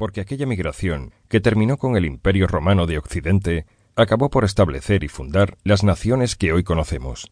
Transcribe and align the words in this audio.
porque 0.00 0.22
aquella 0.22 0.46
migración, 0.46 1.12
que 1.28 1.42
terminó 1.42 1.76
con 1.76 1.94
el 1.94 2.06
Imperio 2.06 2.46
Romano 2.46 2.86
de 2.86 2.96
Occidente, 2.96 3.66
acabó 3.96 4.30
por 4.30 4.44
establecer 4.46 5.04
y 5.04 5.08
fundar 5.08 5.58
las 5.62 5.84
naciones 5.84 6.36
que 6.36 6.54
hoy 6.54 6.64
conocemos. 6.64 7.30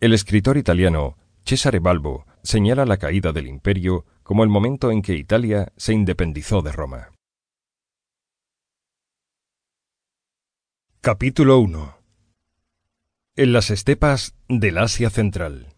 El 0.00 0.12
escritor 0.12 0.56
italiano 0.56 1.16
Cesare 1.46 1.78
Balbo 1.78 2.26
señala 2.42 2.84
la 2.84 2.96
caída 2.96 3.30
del 3.30 3.46
imperio 3.46 4.06
como 4.24 4.42
el 4.42 4.48
momento 4.48 4.90
en 4.90 5.02
que 5.02 5.14
Italia 5.14 5.72
se 5.76 5.92
independizó 5.92 6.62
de 6.62 6.72
Roma. 6.72 7.12
Capítulo 11.00 11.60
1 11.60 11.96
En 13.36 13.52
las 13.52 13.70
estepas 13.70 14.34
del 14.48 14.78
Asia 14.78 15.10
Central 15.10 15.76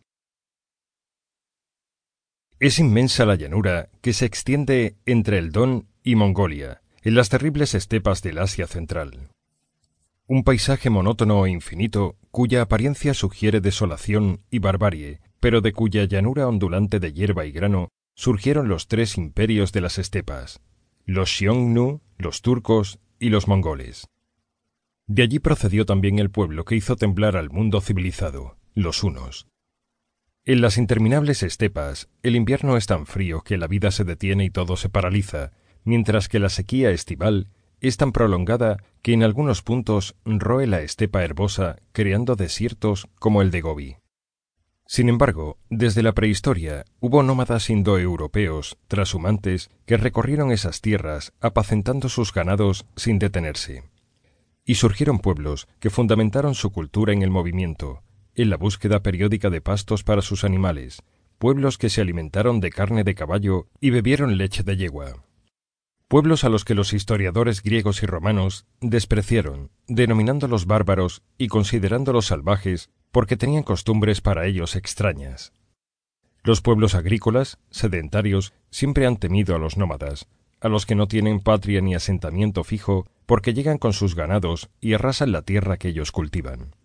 Es 2.58 2.78
inmensa 2.78 3.26
la 3.26 3.34
llanura 3.34 3.90
que 4.00 4.14
se 4.14 4.24
extiende 4.24 4.96
entre 5.04 5.36
el 5.36 5.52
Don 5.52 5.88
y 6.06 6.14
Mongolia, 6.14 6.82
en 7.02 7.16
las 7.16 7.30
terribles 7.30 7.74
estepas 7.74 8.22
del 8.22 8.38
Asia 8.38 8.68
Central. 8.68 9.30
Un 10.28 10.44
paisaje 10.44 10.88
monótono 10.88 11.44
e 11.44 11.50
infinito 11.50 12.14
cuya 12.30 12.62
apariencia 12.62 13.12
sugiere 13.12 13.60
desolación 13.60 14.40
y 14.48 14.60
barbarie, 14.60 15.20
pero 15.40 15.62
de 15.62 15.72
cuya 15.72 16.04
llanura 16.04 16.46
ondulante 16.46 17.00
de 17.00 17.12
hierba 17.12 17.44
y 17.44 17.50
grano 17.50 17.88
surgieron 18.14 18.68
los 18.68 18.86
tres 18.86 19.18
imperios 19.18 19.72
de 19.72 19.80
las 19.80 19.98
estepas, 19.98 20.60
los 21.06 21.28
Xiongnu, 21.28 22.02
los 22.18 22.40
turcos 22.40 23.00
y 23.18 23.30
los 23.30 23.48
mongoles. 23.48 24.06
De 25.08 25.24
allí 25.24 25.40
procedió 25.40 25.86
también 25.86 26.20
el 26.20 26.30
pueblo 26.30 26.64
que 26.64 26.76
hizo 26.76 26.94
temblar 26.94 27.36
al 27.36 27.50
mundo 27.50 27.80
civilizado, 27.80 28.56
los 28.74 29.02
hunos. 29.02 29.48
En 30.44 30.60
las 30.60 30.78
interminables 30.78 31.42
estepas, 31.42 32.08
el 32.22 32.36
invierno 32.36 32.76
es 32.76 32.86
tan 32.86 33.06
frío 33.06 33.40
que 33.40 33.58
la 33.58 33.66
vida 33.66 33.90
se 33.90 34.04
detiene 34.04 34.44
y 34.44 34.50
todo 34.50 34.76
se 34.76 34.88
paraliza, 34.88 35.50
mientras 35.86 36.28
que 36.28 36.40
la 36.40 36.50
sequía 36.50 36.90
estival 36.90 37.48
es 37.80 37.96
tan 37.96 38.12
prolongada 38.12 38.78
que 39.00 39.12
en 39.12 39.22
algunos 39.22 39.62
puntos 39.62 40.16
roe 40.24 40.66
la 40.66 40.82
estepa 40.82 41.22
herbosa, 41.22 41.76
creando 41.92 42.34
desiertos 42.34 43.08
como 43.18 43.40
el 43.40 43.50
de 43.50 43.60
Gobi. 43.60 43.96
Sin 44.84 45.08
embargo, 45.08 45.58
desde 45.70 46.02
la 46.02 46.12
prehistoria 46.12 46.84
hubo 47.00 47.22
nómadas 47.22 47.70
indoeuropeos, 47.70 48.78
trashumantes, 48.88 49.70
que 49.84 49.96
recorrieron 49.96 50.50
esas 50.50 50.80
tierras 50.80 51.32
apacentando 51.40 52.08
sus 52.08 52.32
ganados 52.32 52.86
sin 52.96 53.18
detenerse. 53.18 53.84
Y 54.64 54.74
surgieron 54.76 55.20
pueblos 55.20 55.68
que 55.78 55.90
fundamentaron 55.90 56.54
su 56.54 56.72
cultura 56.72 57.12
en 57.12 57.22
el 57.22 57.30
movimiento, 57.30 58.02
en 58.34 58.50
la 58.50 58.56
búsqueda 58.56 59.02
periódica 59.02 59.50
de 59.50 59.60
pastos 59.60 60.02
para 60.02 60.22
sus 60.22 60.42
animales, 60.42 61.02
pueblos 61.38 61.78
que 61.78 61.90
se 61.90 62.00
alimentaron 62.00 62.60
de 62.60 62.70
carne 62.70 63.04
de 63.04 63.14
caballo 63.14 63.68
y 63.80 63.90
bebieron 63.90 64.36
leche 64.36 64.64
de 64.64 64.76
yegua 64.76 65.26
pueblos 66.08 66.44
a 66.44 66.48
los 66.48 66.64
que 66.64 66.74
los 66.74 66.92
historiadores 66.92 67.62
griegos 67.62 68.02
y 68.02 68.06
romanos 68.06 68.66
despreciaron, 68.80 69.70
denominándolos 69.88 70.66
bárbaros 70.66 71.22
y 71.36 71.48
considerándolos 71.48 72.26
salvajes 72.26 72.90
porque 73.10 73.36
tenían 73.36 73.62
costumbres 73.62 74.20
para 74.20 74.46
ellos 74.46 74.76
extrañas. 74.76 75.52
Los 76.44 76.60
pueblos 76.60 76.94
agrícolas, 76.94 77.58
sedentarios, 77.70 78.52
siempre 78.70 79.06
han 79.06 79.16
temido 79.16 79.56
a 79.56 79.58
los 79.58 79.76
nómadas, 79.76 80.28
a 80.60 80.68
los 80.68 80.86
que 80.86 80.94
no 80.94 81.08
tienen 81.08 81.40
patria 81.40 81.80
ni 81.80 81.94
asentamiento 81.94 82.62
fijo, 82.62 83.06
porque 83.26 83.52
llegan 83.52 83.78
con 83.78 83.92
sus 83.92 84.14
ganados 84.14 84.70
y 84.80 84.94
arrasan 84.94 85.32
la 85.32 85.42
tierra 85.42 85.76
que 85.76 85.88
ellos 85.88 86.12
cultivan. 86.12 86.76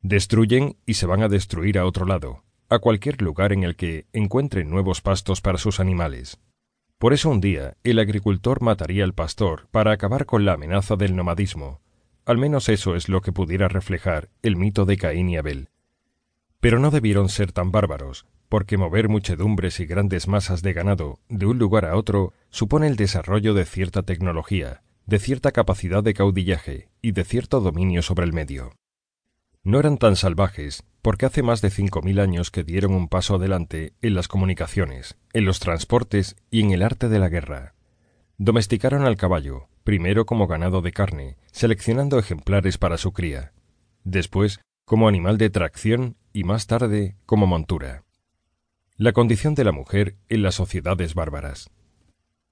Destruyen 0.00 0.76
y 0.86 0.94
se 0.94 1.06
van 1.06 1.22
a 1.22 1.28
destruir 1.28 1.78
a 1.78 1.84
otro 1.84 2.06
lado, 2.06 2.44
a 2.70 2.78
cualquier 2.78 3.20
lugar 3.20 3.52
en 3.52 3.62
el 3.62 3.76
que 3.76 4.06
encuentren 4.12 4.70
nuevos 4.70 5.02
pastos 5.02 5.42
para 5.42 5.58
sus 5.58 5.80
animales. 5.80 6.38
Por 6.98 7.12
eso 7.12 7.28
un 7.28 7.40
día 7.40 7.76
el 7.84 7.98
agricultor 7.98 8.62
mataría 8.62 9.04
al 9.04 9.14
pastor 9.14 9.68
para 9.70 9.92
acabar 9.92 10.26
con 10.26 10.44
la 10.44 10.54
amenaza 10.54 10.96
del 10.96 11.16
nomadismo. 11.16 11.80
Al 12.24 12.38
menos 12.38 12.68
eso 12.68 12.96
es 12.96 13.08
lo 13.08 13.20
que 13.20 13.32
pudiera 13.32 13.68
reflejar 13.68 14.30
el 14.42 14.56
mito 14.56 14.86
de 14.86 14.96
Caín 14.96 15.28
y 15.28 15.36
Abel. 15.36 15.68
Pero 16.60 16.78
no 16.78 16.90
debieron 16.90 17.28
ser 17.28 17.52
tan 17.52 17.70
bárbaros, 17.70 18.26
porque 18.48 18.78
mover 18.78 19.08
muchedumbres 19.08 19.80
y 19.80 19.86
grandes 19.86 20.28
masas 20.28 20.62
de 20.62 20.72
ganado 20.72 21.18
de 21.28 21.44
un 21.44 21.58
lugar 21.58 21.84
a 21.84 21.96
otro 21.96 22.32
supone 22.50 22.86
el 22.86 22.96
desarrollo 22.96 23.52
de 23.52 23.66
cierta 23.66 24.02
tecnología, 24.02 24.82
de 25.06 25.18
cierta 25.18 25.52
capacidad 25.52 26.02
de 26.02 26.14
caudillaje 26.14 26.88
y 27.02 27.12
de 27.12 27.24
cierto 27.24 27.60
dominio 27.60 28.00
sobre 28.00 28.24
el 28.24 28.32
medio. 28.32 28.72
No 29.64 29.80
eran 29.80 29.96
tan 29.96 30.14
salvajes, 30.14 30.84
porque 31.00 31.24
hace 31.24 31.42
más 31.42 31.62
de 31.62 31.70
cinco 31.70 32.02
mil 32.02 32.20
años 32.20 32.50
que 32.50 32.64
dieron 32.64 32.92
un 32.92 33.08
paso 33.08 33.36
adelante 33.36 33.94
en 34.02 34.14
las 34.14 34.28
comunicaciones, 34.28 35.16
en 35.32 35.46
los 35.46 35.58
transportes 35.58 36.36
y 36.50 36.60
en 36.60 36.72
el 36.72 36.82
arte 36.82 37.08
de 37.08 37.18
la 37.18 37.30
guerra. 37.30 37.74
Domesticaron 38.36 39.06
al 39.06 39.16
caballo, 39.16 39.68
primero 39.82 40.26
como 40.26 40.46
ganado 40.46 40.82
de 40.82 40.92
carne, 40.92 41.38
seleccionando 41.50 42.18
ejemplares 42.18 42.76
para 42.76 42.98
su 42.98 43.12
cría, 43.12 43.52
después 44.02 44.60
como 44.84 45.08
animal 45.08 45.38
de 45.38 45.48
tracción 45.48 46.16
y 46.34 46.44
más 46.44 46.66
tarde 46.66 47.16
como 47.24 47.46
montura. 47.46 48.04
La 48.96 49.12
condición 49.12 49.54
de 49.54 49.64
la 49.64 49.72
mujer 49.72 50.16
en 50.28 50.42
las 50.42 50.56
sociedades 50.56 51.14
bárbaras. 51.14 51.70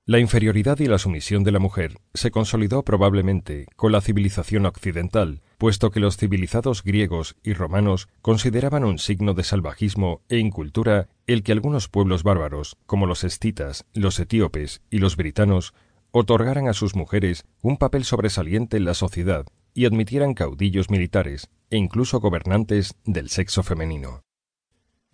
La 0.05 0.19
inferioridad 0.19 0.81
y 0.81 0.87
la 0.87 0.99
sumisión 0.99 1.45
de 1.45 1.53
la 1.53 1.61
mujer 1.61 1.99
se 2.15 2.31
consolidó 2.31 2.85
probablemente 2.85 3.67
con 3.77 3.93
la 3.93 4.01
civilización 4.01 4.67
occidental, 4.67 5.43
puesto 5.63 5.93
que 5.93 6.01
los 6.01 6.17
civilizados 6.17 6.83
griegos 6.83 7.37
y 7.45 7.53
romanos 7.53 8.09
consideraban 8.21 8.83
un 8.83 8.99
signo 8.99 9.33
de 9.33 9.45
salvajismo 9.45 10.21
e 10.29 10.39
incultura 10.39 11.09
el 11.29 11.45
que 11.45 11.53
algunos 11.53 11.87
pueblos 11.87 12.25
bárbaros, 12.25 12.79
como 12.85 13.07
los 13.07 13.23
escitas, 13.23 13.85
los 13.95 14.19
etíopes 14.19 14.83
y 14.91 14.99
los 14.99 15.17
britanos, 15.17 15.73
otorgaran 16.11 16.67
a 16.67 16.73
sus 16.73 16.97
mujeres 16.97 17.47
un 17.61 17.77
papel 17.77 18.03
sobresaliente 18.03 18.77
en 18.77 18.87
la 18.87 18.95
sociedad 18.95 19.47
y 19.73 19.87
admitieran 19.87 20.35
caudillos 20.35 20.91
militares 20.91 21.49
e 21.71 21.77
incluso 21.77 22.19
gobernantes 22.19 22.97
del 23.05 23.29
sexo 23.29 23.63
femenino. 23.63 24.23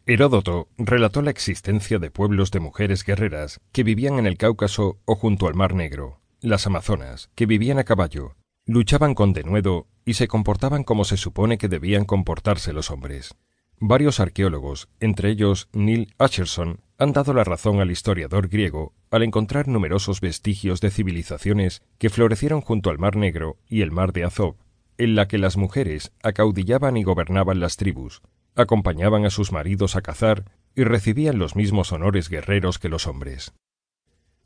Heródoto 0.06 0.70
relató 0.78 1.20
la 1.20 1.30
existencia 1.30 1.98
de 1.98 2.10
pueblos 2.10 2.53
de 2.53 2.60
mujeres 2.60 3.04
guerreras 3.04 3.60
que 3.70 3.82
vivían 3.82 4.19
en 4.19 4.26
el 4.26 4.38
Cáucaso 4.38 4.98
o 5.04 5.15
junto 5.15 5.47
al 5.47 5.54
Mar 5.54 5.75
Negro, 5.75 6.22
las 6.41 6.66
Amazonas, 6.66 7.28
que 7.34 7.44
vivían 7.44 7.78
a 7.78 7.84
caballo, 7.84 8.38
luchaban 8.69 9.15
con 9.15 9.33
denuedo 9.33 9.87
y 10.05 10.15
se 10.15 10.29
comportaban 10.29 10.84
como 10.84 11.05
se 11.05 11.17
supone 11.17 11.56
que 11.56 11.69
debían 11.69 12.05
comportarse 12.05 12.75
los 12.75 12.91
hombres. 12.91 13.34
Varios 13.81 14.21
arqueólogos, 14.21 14.91
entre 15.01 15.31
ellos 15.31 15.71
Neil 15.73 16.12
Acherson, 16.19 16.81
han 16.99 17.15
dado 17.15 17.33
la 17.33 17.45
razón 17.45 17.81
al 17.81 17.91
historiador 17.91 18.49
griego 18.49 18.93
al 19.11 19.23
encontrar 19.23 19.69
numerosos 19.69 20.21
vestigios 20.21 20.83
de 20.83 20.91
civilizaciones 20.91 21.81
que 21.97 22.11
florecieron 22.11 22.61
junto 22.61 22.91
al 22.91 22.99
Mar 22.99 23.17
Negro 23.17 23.57
y 23.71 23.81
el 23.81 23.91
Mar 23.91 24.12
de 24.12 24.25
Azov, 24.25 24.57
en 24.99 25.15
la 25.15 25.28
que 25.28 25.39
las 25.39 25.57
mujeres 25.57 26.12
acaudillaban 26.23 26.99
y 26.99 27.05
gobernaban 27.05 27.61
las 27.61 27.78
tribus, 27.78 28.21
acompañaban 28.55 29.25
a 29.25 29.31
sus 29.31 29.51
maridos 29.51 29.97
a 29.97 30.03
cazar 30.03 30.45
y 30.75 30.84
recibían 30.84 31.39
los 31.39 31.57
mismos 31.57 31.91
honores 31.93 32.28
guerreros 32.28 32.78
que 32.78 32.91
los 32.91 33.07
hombres. 33.07 33.55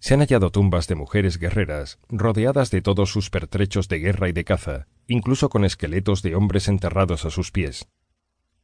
Se 0.02 0.14
han 0.14 0.20
hallado 0.20 0.50
tumbas 0.50 0.88
de 0.88 0.96
mujeres 0.96 1.38
guerreras, 1.38 2.00
rodeadas 2.08 2.72
de 2.72 2.82
todos 2.82 3.08
sus 3.08 3.30
pertrechos 3.30 3.86
de 3.86 4.00
guerra 4.00 4.28
y 4.28 4.32
de 4.32 4.42
caza, 4.42 4.88
incluso 5.06 5.48
con 5.48 5.64
esqueletos 5.64 6.22
de 6.22 6.34
hombres 6.34 6.66
enterrados 6.66 7.24
a 7.24 7.30
sus 7.30 7.52
pies. 7.52 7.86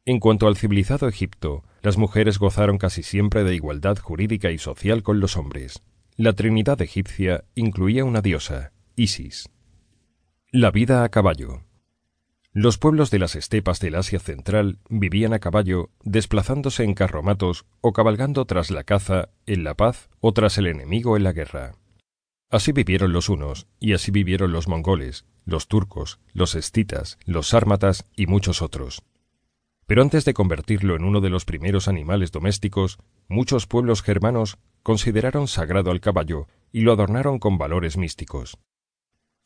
En 0.04 0.18
cuanto 0.18 0.48
al 0.48 0.56
civilizado 0.56 1.06
Egipto, 1.06 1.62
las 1.80 1.96
mujeres 1.96 2.40
gozaron 2.40 2.76
casi 2.76 3.04
siempre 3.04 3.44
de 3.44 3.54
igualdad 3.54 3.98
jurídica 3.98 4.50
y 4.50 4.58
social 4.58 5.04
con 5.04 5.20
los 5.20 5.36
hombres. 5.36 5.84
La 6.16 6.32
Trinidad 6.32 6.82
egipcia 6.82 7.44
incluía 7.54 8.04
una 8.04 8.20
diosa, 8.20 8.72
Isis. 8.96 9.48
La 10.50 10.72
vida 10.72 11.04
a 11.04 11.08
caballo. 11.08 11.67
Los 12.54 12.78
pueblos 12.78 13.10
de 13.10 13.18
las 13.18 13.36
estepas 13.36 13.78
del 13.78 13.94
Asia 13.94 14.18
Central 14.18 14.78
vivían 14.88 15.34
a 15.34 15.38
caballo, 15.38 15.90
desplazándose 16.02 16.82
en 16.82 16.94
carromatos 16.94 17.66
o 17.82 17.92
cabalgando 17.92 18.46
tras 18.46 18.70
la 18.70 18.84
caza 18.84 19.28
en 19.46 19.64
la 19.64 19.74
paz 19.74 20.08
o 20.20 20.32
tras 20.32 20.56
el 20.56 20.66
enemigo 20.66 21.16
en 21.16 21.24
la 21.24 21.32
guerra. 21.32 21.74
Así 22.50 22.72
vivieron 22.72 23.12
los 23.12 23.28
unos, 23.28 23.66
y 23.78 23.92
así 23.92 24.10
vivieron 24.10 24.52
los 24.52 24.66
mongoles, 24.66 25.26
los 25.44 25.68
turcos, 25.68 26.20
los 26.32 26.54
escitas, 26.54 27.18
los 27.26 27.48
sármatas 27.48 28.06
y 28.16 28.26
muchos 28.26 28.62
otros. 28.62 29.02
Pero 29.86 30.00
antes 30.00 30.24
de 30.24 30.34
convertirlo 30.34 30.96
en 30.96 31.04
uno 31.04 31.20
de 31.20 31.30
los 31.30 31.44
primeros 31.44 31.86
animales 31.86 32.32
domésticos, 32.32 32.98
muchos 33.28 33.66
pueblos 33.66 34.02
germanos 34.02 34.56
consideraron 34.82 35.48
sagrado 35.48 35.90
al 35.90 36.00
caballo 36.00 36.46
y 36.72 36.80
lo 36.80 36.92
adornaron 36.92 37.38
con 37.38 37.58
valores 37.58 37.98
místicos. 37.98 38.56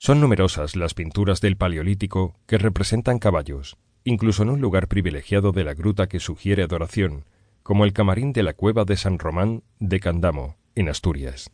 Son 0.05 0.21
numerosas 0.21 0.75
las 0.75 0.95
pinturas 0.95 1.41
del 1.41 1.57
Paleolítico 1.57 2.35
que 2.47 2.59
representan 2.59 3.21
caballos, 3.21 3.77
incluso 4.03 4.43
en 4.43 4.51
un 4.51 4.61
lugar 4.61 4.89
privilegiado 4.89 5.53
de 5.53 5.63
la 5.63 5.75
gruta 5.75 6.09
que 6.09 6.19
sugiere 6.19 6.65
adoración, 6.65 7.25
como 7.63 7.85
el 7.85 7.93
camarín 7.93 8.33
de 8.33 8.43
la 8.43 8.53
cueva 8.53 8.85
de 8.85 8.97
San 8.97 9.21
Román 9.21 9.63
de 9.79 10.01
Candamo, 10.01 10.57
en 10.75 10.89
Asturias. 10.89 11.53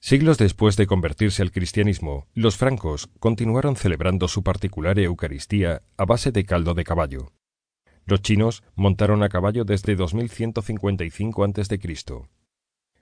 Siglos 0.00 0.36
después 0.36 0.76
de 0.76 0.88
convertirse 0.88 1.40
al 1.42 1.52
cristianismo, 1.52 2.26
los 2.34 2.56
francos 2.56 3.08
continuaron 3.20 3.76
celebrando 3.76 4.26
su 4.26 4.42
particular 4.42 4.98
Eucaristía 4.98 5.82
a 5.96 6.06
base 6.06 6.32
de 6.32 6.44
caldo 6.44 6.74
de 6.74 6.82
caballo. 6.82 7.30
Los 8.04 8.20
chinos 8.20 8.64
montaron 8.74 9.22
a 9.22 9.28
caballo 9.28 9.64
desde 9.64 9.94
2155 9.94 11.44
a.C. 11.44 11.78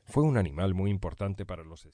Fue 0.04 0.22
un 0.22 0.36
animal 0.36 0.74
muy 0.74 0.90
importante 0.90 1.46
para 1.46 1.64
los 1.64 1.86